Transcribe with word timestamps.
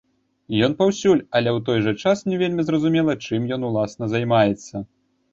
Ён 0.67 0.71
паўсюль, 0.77 1.19
але 1.39 1.49
ў 1.51 1.59
той 1.67 1.77
жа 1.87 1.93
час 2.03 2.23
не 2.29 2.39
вельмі 2.41 2.65
зразумела, 2.69 3.15
чым 3.27 3.45
ён, 3.57 3.67
уласна, 3.69 4.09
займаецца. 4.15 4.75